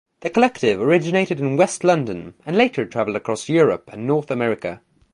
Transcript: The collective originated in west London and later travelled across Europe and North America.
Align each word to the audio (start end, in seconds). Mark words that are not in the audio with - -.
The 0.21 0.31
collective 0.31 0.81
originated 0.81 1.39
in 1.39 1.57
west 1.57 1.83
London 1.83 2.33
and 2.43 2.57
later 2.57 2.87
travelled 2.87 3.17
across 3.17 3.47
Europe 3.47 3.87
and 3.93 4.07
North 4.07 4.31
America. 4.31 4.81